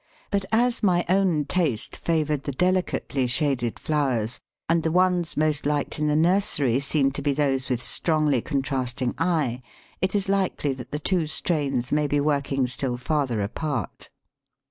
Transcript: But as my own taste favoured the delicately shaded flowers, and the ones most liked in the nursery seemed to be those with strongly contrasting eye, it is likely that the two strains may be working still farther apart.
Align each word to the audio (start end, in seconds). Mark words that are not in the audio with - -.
But 0.31 0.45
as 0.51 0.81
my 0.81 1.05
own 1.07 1.45
taste 1.45 1.95
favoured 1.95 2.45
the 2.45 2.51
delicately 2.51 3.27
shaded 3.27 3.77
flowers, 3.77 4.39
and 4.67 4.81
the 4.81 4.91
ones 4.91 5.37
most 5.37 5.63
liked 5.67 5.99
in 5.99 6.07
the 6.07 6.15
nursery 6.15 6.79
seemed 6.79 7.13
to 7.13 7.21
be 7.21 7.33
those 7.33 7.69
with 7.69 7.83
strongly 7.83 8.41
contrasting 8.41 9.13
eye, 9.19 9.61
it 10.01 10.15
is 10.15 10.27
likely 10.27 10.73
that 10.73 10.89
the 10.91 10.97
two 10.97 11.27
strains 11.27 11.91
may 11.91 12.07
be 12.07 12.19
working 12.19 12.65
still 12.65 12.97
farther 12.97 13.41
apart. 13.41 14.09